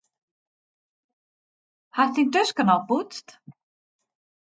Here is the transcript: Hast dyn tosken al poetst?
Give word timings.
Hast 1.97 2.15
dyn 2.17 2.29
tosken 2.33 2.73
al 2.75 2.81
poetst? 2.89 3.27